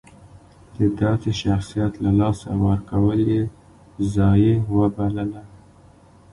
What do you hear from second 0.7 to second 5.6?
د داسې شخصیت له لاسه ورکول یې ضایعه وبلله.